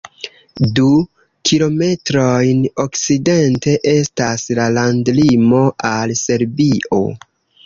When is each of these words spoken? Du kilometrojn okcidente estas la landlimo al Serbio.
Du 0.77 0.85
kilometrojn 1.49 2.63
okcidente 2.85 3.77
estas 3.93 4.47
la 4.61 4.67
landlimo 4.79 5.61
al 5.95 6.17
Serbio. 6.27 7.05